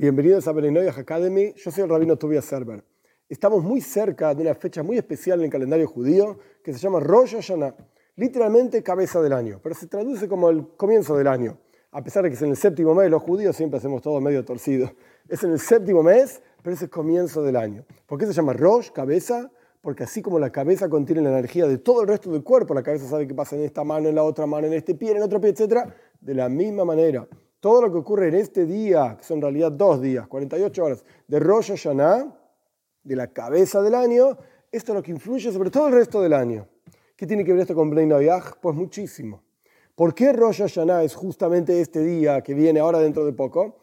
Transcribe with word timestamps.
Bienvenidos 0.00 0.46
a 0.46 0.52
Berenoyah 0.52 0.92
Academy. 0.96 1.54
Yo 1.56 1.72
soy 1.72 1.82
el 1.82 1.90
rabino 1.90 2.16
Tobias 2.16 2.44
Serber. 2.44 2.84
Estamos 3.28 3.64
muy 3.64 3.80
cerca 3.80 4.32
de 4.32 4.42
una 4.42 4.54
fecha 4.54 4.84
muy 4.84 4.96
especial 4.96 5.40
en 5.40 5.46
el 5.46 5.50
calendario 5.50 5.88
judío 5.88 6.38
que 6.62 6.72
se 6.72 6.78
llama 6.78 7.00
Rosh 7.00 7.34
Hashanah, 7.34 7.74
literalmente 8.14 8.80
cabeza 8.84 9.20
del 9.20 9.32
año, 9.32 9.58
pero 9.60 9.74
se 9.74 9.88
traduce 9.88 10.28
como 10.28 10.50
el 10.50 10.68
comienzo 10.76 11.16
del 11.16 11.26
año. 11.26 11.58
A 11.90 12.04
pesar 12.04 12.22
de 12.22 12.28
que 12.28 12.36
es 12.36 12.42
en 12.42 12.50
el 12.50 12.56
séptimo 12.56 12.94
mes, 12.94 13.10
los 13.10 13.20
judíos 13.20 13.56
siempre 13.56 13.78
hacemos 13.78 14.00
todo 14.00 14.20
medio 14.20 14.44
torcido. 14.44 14.88
Es 15.28 15.42
en 15.42 15.50
el 15.50 15.58
séptimo 15.58 16.04
mes, 16.04 16.42
pero 16.62 16.76
es 16.76 16.82
el 16.82 16.90
comienzo 16.90 17.42
del 17.42 17.56
año. 17.56 17.84
¿Por 18.06 18.20
qué 18.20 18.26
se 18.26 18.32
llama 18.32 18.52
Rosh, 18.52 18.92
cabeza? 18.92 19.50
Porque 19.80 20.04
así 20.04 20.22
como 20.22 20.38
la 20.38 20.52
cabeza 20.52 20.88
contiene 20.88 21.22
la 21.22 21.30
energía 21.30 21.66
de 21.66 21.78
todo 21.78 22.02
el 22.02 22.06
resto 22.06 22.30
del 22.30 22.44
cuerpo, 22.44 22.72
la 22.72 22.84
cabeza 22.84 23.08
sabe 23.08 23.26
qué 23.26 23.34
pasa 23.34 23.56
en 23.56 23.64
esta 23.64 23.82
mano, 23.82 24.08
en 24.08 24.14
la 24.14 24.22
otra 24.22 24.46
mano, 24.46 24.68
en 24.68 24.74
este 24.74 24.94
pie, 24.94 25.10
en 25.10 25.16
el 25.16 25.24
otro 25.24 25.40
pie, 25.40 25.50
etc. 25.50 25.88
De 26.20 26.34
la 26.34 26.48
misma 26.48 26.84
manera, 26.84 27.26
todo 27.60 27.82
lo 27.82 27.90
que 27.90 27.98
ocurre 27.98 28.28
en 28.28 28.34
este 28.34 28.66
día, 28.66 29.16
que 29.18 29.24
son 29.24 29.38
en 29.38 29.42
realidad 29.42 29.72
dos 29.72 30.00
días, 30.00 30.26
48 30.28 30.84
horas, 30.84 31.04
de 31.26 31.40
Rosh 31.40 31.70
Hashanah, 31.70 32.34
de 33.02 33.16
la 33.16 33.28
cabeza 33.32 33.82
del 33.82 33.94
año, 33.94 34.36
esto 34.70 34.92
es 34.92 34.96
lo 34.96 35.02
que 35.02 35.10
influye 35.10 35.50
sobre 35.50 35.70
todo 35.70 35.88
el 35.88 35.94
resto 35.94 36.20
del 36.20 36.34
año. 36.34 36.68
¿Qué 37.16 37.26
tiene 37.26 37.44
que 37.44 37.52
ver 37.52 37.62
esto 37.62 37.74
con 37.74 37.90
Bnei 37.90 38.06
Noyaj? 38.06 38.60
Pues 38.60 38.76
muchísimo. 38.76 39.42
¿Por 39.94 40.14
qué 40.14 40.32
Rosh 40.32 40.58
Hashanah 40.58 41.02
es 41.02 41.14
justamente 41.14 41.80
este 41.80 42.00
día 42.00 42.42
que 42.42 42.54
viene 42.54 42.78
ahora 42.78 43.00
dentro 43.00 43.24
de 43.24 43.32
poco? 43.32 43.78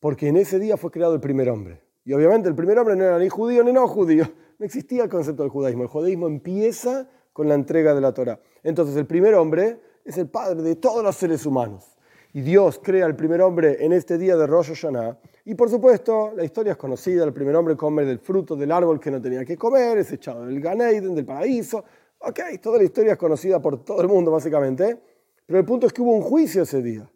Porque 0.00 0.28
en 0.28 0.36
ese 0.36 0.58
día 0.58 0.76
fue 0.76 0.90
creado 0.90 1.14
el 1.14 1.20
primer 1.20 1.48
hombre. 1.48 1.80
Y 2.04 2.12
obviamente 2.12 2.48
el 2.48 2.54
primer 2.54 2.78
hombre 2.78 2.96
no 2.96 3.04
era 3.04 3.18
ni 3.18 3.28
judío 3.28 3.64
ni 3.64 3.72
no 3.72 3.88
judío. 3.88 4.24
No 4.58 4.66
existía 4.66 5.04
el 5.04 5.08
concepto 5.08 5.42
del 5.42 5.50
judaísmo. 5.50 5.84
El 5.84 5.88
judaísmo 5.88 6.26
empieza 6.26 7.08
con 7.32 7.48
la 7.48 7.54
entrega 7.54 7.94
de 7.94 8.00
la 8.00 8.12
Torah. 8.12 8.40
Entonces 8.62 8.96
el 8.96 9.06
primer 9.06 9.34
hombre 9.34 9.80
es 10.04 10.18
el 10.18 10.28
padre 10.28 10.62
de 10.62 10.76
todos 10.76 11.02
los 11.02 11.16
seres 11.16 11.46
humanos 11.46 11.97
y 12.32 12.42
Dios 12.42 12.80
crea 12.82 13.06
al 13.06 13.16
primer 13.16 13.40
hombre 13.40 13.84
en 13.84 13.92
este 13.92 14.18
día 14.18 14.36
de 14.36 14.46
Rosh 14.46 14.68
Hashanah. 14.68 15.18
Y 15.44 15.54
por 15.54 15.70
supuesto, 15.70 16.32
la 16.36 16.44
historia 16.44 16.72
es 16.72 16.78
conocida, 16.78 17.24
el 17.24 17.32
primer 17.32 17.56
hombre 17.56 17.76
come 17.76 18.04
del 18.04 18.18
fruto 18.18 18.54
del 18.54 18.70
árbol 18.70 19.00
que 19.00 19.10
no 19.10 19.20
tenía 19.20 19.44
que 19.44 19.56
comer, 19.56 19.98
es 19.98 20.12
echado 20.12 20.44
del 20.44 20.60
Ganeiden, 20.60 21.14
del 21.14 21.24
paraíso. 21.24 21.84
Ok, 22.18 22.40
toda 22.60 22.78
la 22.78 22.84
historia 22.84 23.12
es 23.12 23.18
conocida 23.18 23.60
por 23.60 23.82
todo 23.84 24.02
el 24.02 24.08
mundo 24.08 24.30
básicamente, 24.30 25.00
pero 25.46 25.58
el 25.58 25.64
punto 25.64 25.86
es 25.86 25.92
que 25.92 26.02
hubo 26.02 26.12
un 26.12 26.22
juicio 26.22 26.62
ese 26.62 26.82
día. 26.82 27.10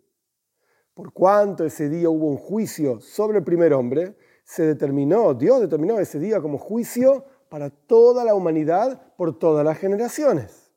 Por 0.94 1.12
cuanto 1.12 1.64
ese 1.64 1.88
día 1.88 2.08
hubo 2.08 2.26
un 2.26 2.36
juicio 2.36 3.00
sobre 3.00 3.38
el 3.38 3.44
primer 3.44 3.72
hombre, 3.74 4.16
se 4.44 4.64
determinó, 4.64 5.34
Dios 5.34 5.60
determinó 5.60 5.98
ese 5.98 6.18
día 6.18 6.40
como 6.40 6.58
juicio 6.58 7.24
para 7.48 7.70
toda 7.70 8.24
la 8.24 8.34
humanidad 8.34 9.14
por 9.16 9.38
todas 9.38 9.64
las 9.64 9.78
generaciones. 9.78 10.72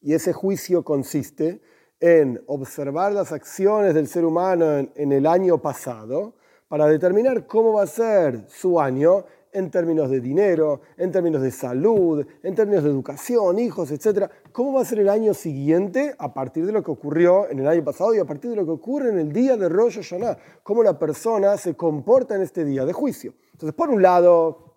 Y 0.00 0.14
ese 0.14 0.32
juicio 0.32 0.84
consiste 0.84 1.62
en 2.04 2.38
observar 2.48 3.12
las 3.12 3.32
acciones 3.32 3.94
del 3.94 4.06
ser 4.08 4.26
humano 4.26 4.90
en, 4.94 5.10
el 5.10 5.26
año 5.26 5.56
pasado 5.56 6.34
para 6.68 6.86
determinar 6.86 7.46
cómo 7.46 7.72
va 7.72 7.84
a 7.84 7.86
ser 7.86 8.44
su 8.46 8.78
año 8.78 9.24
en 9.52 9.70
términos 9.70 10.10
de 10.10 10.20
dinero, 10.20 10.82
en 10.98 11.10
términos 11.10 11.40
de 11.40 11.50
salud, 11.50 12.26
en 12.42 12.54
términos 12.54 12.84
de 12.84 12.90
educación, 12.90 13.58
hijos, 13.58 13.90
etc. 13.90 14.30
¿Cómo 14.52 14.74
va 14.74 14.82
a 14.82 14.84
ser 14.84 14.98
el 14.98 15.08
año 15.08 15.32
siguiente 15.32 16.14
a 16.18 16.34
partir 16.34 16.66
de 16.66 16.72
lo 16.72 16.82
que 16.82 16.90
ocurrió 16.90 17.48
en 17.48 17.60
el 17.60 17.68
año 17.68 17.82
pasado 17.82 18.14
y 18.14 18.18
a 18.18 18.26
partir 18.26 18.50
de 18.50 18.56
lo 18.56 18.66
que 18.66 18.72
ocurre 18.72 19.08
en 19.08 19.18
el 19.18 19.32
día 19.32 19.56
de 19.56 19.70
Rosh 19.70 19.94
Hashanah? 19.94 20.36
¿Cómo 20.62 20.82
la 20.82 20.98
persona 20.98 21.56
se 21.56 21.74
comporta 21.74 22.36
en 22.36 22.42
este 22.42 22.66
día 22.66 22.84
de 22.84 22.92
juicio? 22.92 23.32
Entonces, 23.52 23.74
por 23.74 23.88
un 23.88 24.02
lado, 24.02 24.74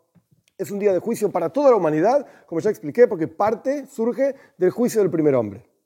es 0.58 0.72
un 0.72 0.80
día 0.80 0.94
de 0.94 1.00
juicio 1.00 1.30
para 1.30 1.50
toda 1.50 1.72
la 1.72 1.76
humanidad, 1.76 2.26
como 2.46 2.62
ya 2.62 2.70
expliqué, 2.70 3.06
porque 3.06 3.28
parte, 3.28 3.86
surge 3.86 4.34
del 4.58 4.72
juicio 4.72 5.02
del 5.02 5.12
primer 5.12 5.36
hombre 5.36 5.77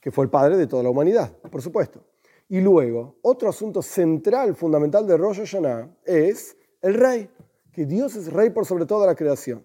que 0.00 0.10
fue 0.10 0.24
el 0.24 0.30
padre 0.30 0.56
de 0.56 0.66
toda 0.66 0.82
la 0.82 0.90
humanidad, 0.90 1.36
por 1.50 1.62
supuesto. 1.62 2.02
Y 2.48 2.60
luego, 2.60 3.16
otro 3.22 3.48
asunto 3.48 3.80
central, 3.80 4.56
fundamental 4.56 5.06
de 5.06 5.16
Rosh 5.16 5.38
Hashanah 5.38 5.88
es 6.04 6.56
el 6.82 6.94
rey, 6.94 7.30
que 7.72 7.86
Dios 7.86 8.16
es 8.16 8.32
rey 8.32 8.50
por 8.50 8.66
sobre 8.66 8.86
toda 8.86 9.06
la 9.06 9.14
creación. 9.14 9.64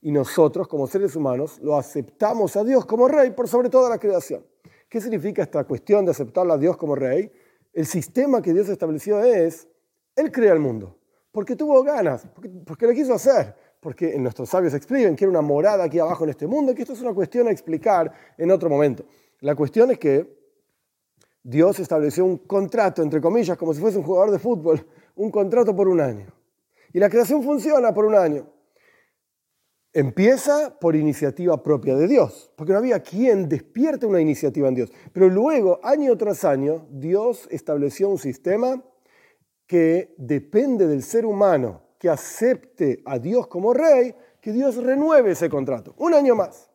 Y 0.00 0.12
nosotros, 0.12 0.68
como 0.68 0.86
seres 0.86 1.16
humanos, 1.16 1.58
lo 1.62 1.76
aceptamos 1.76 2.56
a 2.56 2.64
Dios 2.64 2.84
como 2.84 3.08
rey 3.08 3.30
por 3.30 3.48
sobre 3.48 3.70
toda 3.70 3.88
la 3.88 3.98
creación. 3.98 4.44
¿Qué 4.88 5.00
significa 5.00 5.42
esta 5.42 5.64
cuestión 5.64 6.04
de 6.04 6.10
aceptarlo 6.10 6.52
a 6.52 6.58
Dios 6.58 6.76
como 6.76 6.94
rey? 6.94 7.32
El 7.72 7.86
sistema 7.86 8.42
que 8.42 8.52
Dios 8.52 8.68
estableció 8.68 9.22
es, 9.22 9.66
Él 10.14 10.30
crea 10.30 10.52
el 10.52 10.60
mundo, 10.60 10.98
porque 11.32 11.56
tuvo 11.56 11.82
ganas, 11.82 12.26
porque, 12.34 12.48
porque 12.66 12.86
lo 12.86 12.92
quiso 12.92 13.14
hacer, 13.14 13.54
porque 13.80 14.18
nuestros 14.18 14.48
sabios 14.48 14.74
explican 14.74 15.16
que 15.16 15.24
era 15.24 15.30
una 15.30 15.42
morada 15.42 15.84
aquí 15.84 15.98
abajo 15.98 16.24
en 16.24 16.30
este 16.30 16.46
mundo, 16.46 16.74
que 16.74 16.82
esto 16.82 16.94
es 16.94 17.00
una 17.00 17.14
cuestión 17.14 17.48
a 17.48 17.50
explicar 17.50 18.12
en 18.36 18.50
otro 18.50 18.68
momento. 18.68 19.04
La 19.40 19.54
cuestión 19.54 19.90
es 19.90 19.98
que 19.98 20.36
Dios 21.42 21.78
estableció 21.78 22.24
un 22.24 22.38
contrato, 22.38 23.02
entre 23.02 23.20
comillas, 23.20 23.56
como 23.56 23.72
si 23.72 23.80
fuese 23.80 23.98
un 23.98 24.04
jugador 24.04 24.30
de 24.30 24.38
fútbol, 24.38 24.86
un 25.16 25.30
contrato 25.30 25.74
por 25.74 25.88
un 25.88 26.00
año. 26.00 26.32
Y 26.92 26.98
la 26.98 27.08
creación 27.08 27.42
funciona 27.42 27.94
por 27.94 28.04
un 28.04 28.14
año. 28.14 28.50
Empieza 29.92 30.78
por 30.78 30.94
iniciativa 30.94 31.62
propia 31.62 31.96
de 31.96 32.06
Dios, 32.06 32.52
porque 32.56 32.72
no 32.72 32.78
había 32.78 33.00
quien 33.00 33.48
despierte 33.48 34.06
una 34.06 34.20
iniciativa 34.20 34.68
en 34.68 34.74
Dios. 34.74 34.92
Pero 35.12 35.28
luego, 35.28 35.80
año 35.82 36.16
tras 36.16 36.44
año, 36.44 36.86
Dios 36.90 37.48
estableció 37.50 38.08
un 38.08 38.18
sistema 38.18 38.82
que 39.66 40.14
depende 40.18 40.86
del 40.86 41.02
ser 41.02 41.24
humano 41.24 41.82
que 41.98 42.08
acepte 42.08 43.02
a 43.04 43.18
Dios 43.18 43.48
como 43.48 43.74
rey, 43.74 44.14
que 44.40 44.52
Dios 44.52 44.76
renueve 44.76 45.32
ese 45.32 45.48
contrato. 45.48 45.94
Un 45.98 46.14
año 46.14 46.34
más. 46.34 46.67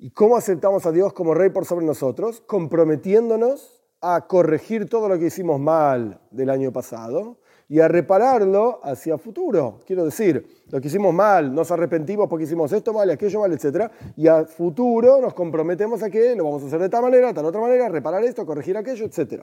¿Y 0.00 0.12
cómo 0.12 0.36
aceptamos 0.36 0.86
a 0.86 0.92
Dios 0.92 1.12
como 1.12 1.34
Rey 1.34 1.50
por 1.50 1.64
sobre 1.64 1.84
nosotros? 1.84 2.40
Comprometiéndonos 2.42 3.82
a 4.00 4.28
corregir 4.28 4.88
todo 4.88 5.08
lo 5.08 5.18
que 5.18 5.26
hicimos 5.26 5.58
mal 5.58 6.20
del 6.30 6.50
año 6.50 6.72
pasado 6.72 7.40
y 7.68 7.80
a 7.80 7.88
repararlo 7.88 8.78
hacia 8.84 9.18
futuro. 9.18 9.80
Quiero 9.84 10.04
decir, 10.04 10.46
lo 10.70 10.80
que 10.80 10.86
hicimos 10.86 11.12
mal, 11.12 11.52
nos 11.52 11.72
arrepentimos 11.72 12.28
porque 12.28 12.44
hicimos 12.44 12.70
esto 12.72 12.92
mal 12.92 13.10
aquello 13.10 13.40
mal, 13.40 13.52
etc. 13.52 13.90
Y 14.16 14.28
a 14.28 14.44
futuro 14.44 15.20
nos 15.20 15.34
comprometemos 15.34 16.00
a 16.04 16.10
que 16.10 16.36
lo 16.36 16.44
vamos 16.44 16.62
a 16.62 16.66
hacer 16.66 16.78
de 16.78 16.88
tal 16.88 17.02
manera, 17.02 17.34
tal 17.34 17.46
otra 17.46 17.60
manera, 17.60 17.88
reparar 17.88 18.22
esto, 18.22 18.46
corregir 18.46 18.76
aquello, 18.76 19.04
etc. 19.04 19.42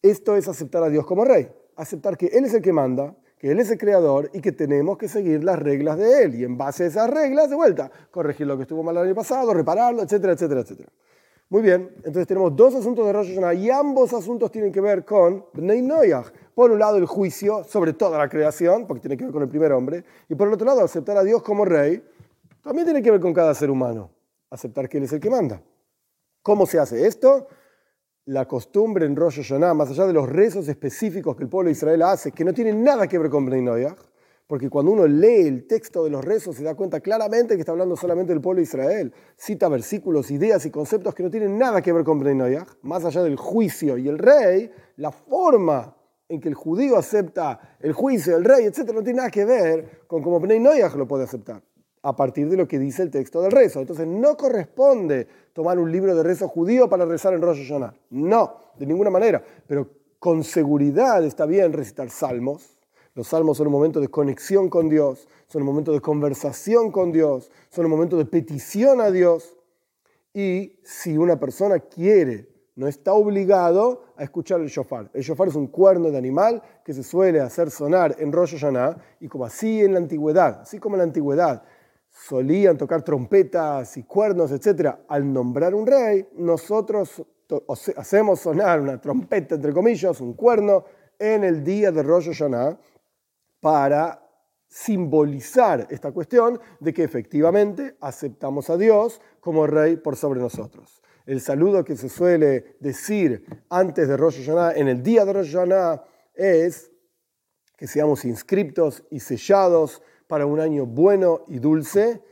Esto 0.00 0.34
es 0.34 0.48
aceptar 0.48 0.82
a 0.82 0.88
Dios 0.88 1.04
como 1.04 1.26
Rey. 1.26 1.46
Aceptar 1.76 2.16
que 2.16 2.28
Él 2.28 2.46
es 2.46 2.54
el 2.54 2.62
que 2.62 2.72
manda, 2.72 3.14
que 3.40 3.50
Él 3.50 3.58
es 3.58 3.70
el 3.70 3.78
creador 3.78 4.30
y 4.34 4.42
que 4.42 4.52
tenemos 4.52 4.98
que 4.98 5.08
seguir 5.08 5.42
las 5.42 5.58
reglas 5.58 5.96
de 5.96 6.24
Él. 6.24 6.34
Y 6.34 6.44
en 6.44 6.58
base 6.58 6.84
a 6.84 6.86
esas 6.88 7.08
reglas, 7.08 7.48
de 7.48 7.56
vuelta, 7.56 7.90
corregir 8.10 8.46
lo 8.46 8.56
que 8.58 8.62
estuvo 8.62 8.82
mal 8.82 8.94
el 8.98 9.04
año 9.04 9.14
pasado, 9.14 9.54
repararlo, 9.54 10.02
etcétera, 10.02 10.34
etcétera, 10.34 10.60
etcétera. 10.60 10.90
Muy 11.48 11.62
bien, 11.62 11.90
entonces 11.96 12.26
tenemos 12.26 12.54
dos 12.54 12.74
asuntos 12.74 13.06
de 13.06 13.12
Rosh 13.14 13.28
Hashanah 13.30 13.54
y 13.54 13.70
ambos 13.70 14.12
asuntos 14.12 14.52
tienen 14.52 14.70
que 14.70 14.82
ver 14.82 15.06
con 15.06 15.46
Bnei 15.54 15.80
Noyach. 15.80 16.26
Por 16.54 16.70
un 16.70 16.78
lado, 16.78 16.98
el 16.98 17.06
juicio 17.06 17.64
sobre 17.64 17.94
toda 17.94 18.18
la 18.18 18.28
creación, 18.28 18.86
porque 18.86 19.00
tiene 19.00 19.16
que 19.16 19.24
ver 19.24 19.32
con 19.32 19.42
el 19.42 19.48
primer 19.48 19.72
hombre, 19.72 20.04
y 20.28 20.34
por 20.34 20.46
el 20.46 20.54
otro 20.54 20.66
lado, 20.66 20.82
aceptar 20.82 21.16
a 21.16 21.24
Dios 21.24 21.42
como 21.42 21.64
rey, 21.64 22.04
también 22.62 22.84
tiene 22.84 23.02
que 23.02 23.10
ver 23.10 23.20
con 23.20 23.32
cada 23.32 23.54
ser 23.54 23.70
humano, 23.70 24.10
aceptar 24.50 24.86
que 24.86 24.98
Él 24.98 25.04
es 25.04 25.12
el 25.14 25.20
que 25.20 25.30
manda. 25.30 25.62
¿Cómo 26.42 26.66
se 26.66 26.78
hace 26.78 27.06
esto? 27.06 27.48
La 28.30 28.46
costumbre 28.46 29.06
en 29.06 29.16
Rosh 29.16 29.42
Hashanah, 29.42 29.74
más 29.74 29.90
allá 29.90 30.06
de 30.06 30.12
los 30.12 30.28
rezos 30.28 30.68
específicos 30.68 31.34
que 31.34 31.42
el 31.42 31.48
pueblo 31.48 31.66
de 31.66 31.72
Israel 31.72 32.02
hace, 32.02 32.30
que 32.30 32.44
no 32.44 32.52
tienen 32.52 32.84
nada 32.84 33.08
que 33.08 33.18
ver 33.18 33.28
con 33.28 33.44
Bnei 33.44 33.60
Noyach, 33.60 33.98
porque 34.46 34.70
cuando 34.70 34.92
uno 34.92 35.04
lee 35.04 35.48
el 35.48 35.66
texto 35.66 36.04
de 36.04 36.10
los 36.10 36.24
rezos 36.24 36.54
se 36.54 36.62
da 36.62 36.76
cuenta 36.76 37.00
claramente 37.00 37.56
que 37.56 37.60
está 37.60 37.72
hablando 37.72 37.96
solamente 37.96 38.32
del 38.32 38.40
pueblo 38.40 38.58
de 38.58 38.62
Israel. 38.62 39.12
Cita 39.36 39.68
versículos, 39.68 40.30
ideas 40.30 40.64
y 40.64 40.70
conceptos 40.70 41.12
que 41.12 41.24
no 41.24 41.30
tienen 41.30 41.58
nada 41.58 41.82
que 41.82 41.92
ver 41.92 42.04
con 42.04 42.20
Bnei 42.20 42.36
Noyach, 42.36 42.68
más 42.82 43.04
allá 43.04 43.24
del 43.24 43.34
juicio 43.34 43.98
y 43.98 44.06
el 44.06 44.18
rey, 44.18 44.70
la 44.96 45.10
forma 45.10 45.96
en 46.28 46.40
que 46.40 46.48
el 46.48 46.54
judío 46.54 46.96
acepta 46.96 47.76
el 47.80 47.92
juicio, 47.92 48.36
el 48.36 48.44
rey, 48.44 48.64
etc., 48.64 48.92
no 48.94 49.02
tiene 49.02 49.16
nada 49.16 49.30
que 49.30 49.44
ver 49.44 50.02
con 50.06 50.22
cómo 50.22 50.38
Bnei 50.38 50.60
Noyach 50.60 50.94
lo 50.94 51.08
puede 51.08 51.24
aceptar 51.24 51.64
a 52.02 52.16
partir 52.16 52.48
de 52.48 52.56
lo 52.56 52.66
que 52.66 52.78
dice 52.78 53.02
el 53.02 53.10
texto 53.10 53.42
del 53.42 53.52
rezo. 53.52 53.80
Entonces 53.80 54.06
no 54.06 54.36
corresponde 54.36 55.26
tomar 55.52 55.78
un 55.78 55.90
libro 55.92 56.14
de 56.14 56.22
rezo 56.22 56.48
judío 56.48 56.88
para 56.88 57.04
rezar 57.04 57.34
en 57.34 57.42
Rosh 57.42 57.66
Hashanah. 57.66 57.94
No, 58.10 58.56
de 58.78 58.86
ninguna 58.86 59.10
manera. 59.10 59.42
Pero 59.66 59.88
con 60.18 60.44
seguridad 60.44 61.24
está 61.24 61.46
bien 61.46 61.72
recitar 61.72 62.10
salmos. 62.10 62.78
Los 63.14 63.28
salmos 63.28 63.58
son 63.58 63.66
un 63.66 63.72
momento 63.72 64.00
de 64.00 64.08
conexión 64.08 64.68
con 64.68 64.88
Dios, 64.88 65.28
son 65.48 65.62
un 65.62 65.66
momento 65.66 65.92
de 65.92 66.00
conversación 66.00 66.92
con 66.92 67.10
Dios, 67.10 67.50
son 67.68 67.86
un 67.86 67.90
momento 67.90 68.16
de 68.16 68.24
petición 68.24 69.00
a 69.00 69.10
Dios. 69.10 69.56
Y 70.32 70.78
si 70.84 71.18
una 71.18 71.38
persona 71.38 71.80
quiere, 71.80 72.48
no 72.76 72.86
está 72.86 73.12
obligado 73.12 74.04
a 74.16 74.22
escuchar 74.22 74.60
el 74.60 74.68
shofar. 74.68 75.10
El 75.12 75.22
shofar 75.22 75.48
es 75.48 75.56
un 75.56 75.66
cuerno 75.66 76.10
de 76.10 76.16
animal 76.16 76.62
que 76.84 76.94
se 76.94 77.02
suele 77.02 77.40
hacer 77.40 77.70
sonar 77.70 78.16
en 78.18 78.32
Rosh 78.32 78.52
Hashanah 78.52 78.96
y 79.18 79.28
como 79.28 79.44
así 79.44 79.80
en 79.80 79.92
la 79.92 79.98
antigüedad, 79.98 80.60
así 80.62 80.78
como 80.78 80.94
en 80.94 80.98
la 80.98 81.04
antigüedad 81.04 81.62
solían 82.10 82.76
tocar 82.76 83.02
trompetas 83.02 83.96
y 83.96 84.02
cuernos, 84.02 84.52
etc., 84.52 84.96
al 85.08 85.32
nombrar 85.32 85.74
un 85.74 85.86
rey, 85.86 86.28
nosotros 86.36 87.22
hacemos 87.96 88.40
sonar 88.40 88.80
una 88.80 89.00
trompeta, 89.00 89.54
entre 89.54 89.72
comillas, 89.72 90.20
un 90.20 90.34
cuerno, 90.34 90.84
en 91.18 91.44
el 91.44 91.62
día 91.62 91.92
de 91.92 92.02
Rosh 92.02 92.32
Hashanah 92.32 92.78
para 93.60 94.26
simbolizar 94.66 95.86
esta 95.90 96.12
cuestión 96.12 96.58
de 96.78 96.94
que 96.94 97.04
efectivamente 97.04 97.96
aceptamos 98.00 98.70
a 98.70 98.76
Dios 98.78 99.20
como 99.40 99.66
rey 99.66 99.96
por 99.96 100.16
sobre 100.16 100.40
nosotros. 100.40 101.02
El 101.26 101.40
saludo 101.40 101.84
que 101.84 101.96
se 101.96 102.08
suele 102.08 102.76
decir 102.80 103.44
antes 103.68 104.08
de 104.08 104.16
Rosh 104.16 104.38
Hashanah, 104.38 104.72
en 104.72 104.88
el 104.88 105.02
día 105.02 105.24
de 105.24 105.32
Rosh 105.32 105.52
Hashanah, 105.52 106.02
es 106.34 106.90
que 107.76 107.86
seamos 107.86 108.24
inscriptos 108.24 109.04
y 109.10 109.20
sellados 109.20 110.02
para 110.30 110.46
un 110.46 110.60
año 110.60 110.86
bueno 110.86 111.40
y 111.48 111.58
dulce, 111.58 112.22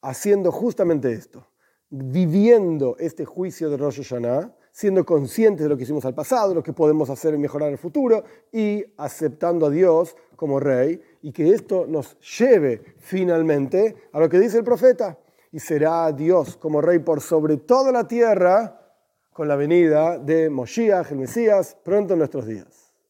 haciendo 0.00 0.50
justamente 0.50 1.12
esto, 1.12 1.46
viviendo 1.90 2.96
este 2.98 3.26
juicio 3.26 3.68
de 3.68 3.76
Rosh 3.76 4.02
Hashanah, 4.02 4.56
siendo 4.72 5.04
conscientes 5.04 5.64
de 5.64 5.68
lo 5.68 5.76
que 5.76 5.82
hicimos 5.82 6.06
al 6.06 6.14
pasado, 6.14 6.54
lo 6.54 6.62
que 6.62 6.72
podemos 6.72 7.10
hacer 7.10 7.34
en 7.34 7.42
mejorar 7.42 7.70
el 7.70 7.76
futuro 7.76 8.24
y 8.50 8.82
aceptando 8.96 9.66
a 9.66 9.70
Dios 9.70 10.16
como 10.36 10.58
rey 10.58 10.98
y 11.20 11.32
que 11.32 11.50
esto 11.50 11.86
nos 11.86 12.18
lleve 12.38 12.96
finalmente 12.96 13.94
a 14.12 14.20
lo 14.20 14.30
que 14.30 14.40
dice 14.40 14.56
el 14.56 14.64
profeta 14.64 15.18
y 15.52 15.60
será 15.60 16.10
Dios 16.12 16.56
como 16.56 16.80
rey 16.80 17.00
por 17.00 17.20
sobre 17.20 17.58
toda 17.58 17.92
la 17.92 18.08
tierra 18.08 18.80
con 19.34 19.48
la 19.48 19.56
venida 19.56 20.18
de 20.18 20.48
Moshiach, 20.48 21.10
el 21.10 21.18
Mesías, 21.18 21.76
pronto 21.84 22.14
en 22.14 22.20
nuestros 22.20 22.46
días. 22.46 22.83